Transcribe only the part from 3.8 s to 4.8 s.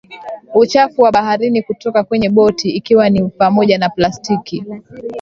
plastiki